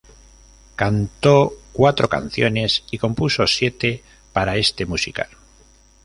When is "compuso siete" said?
2.97-4.01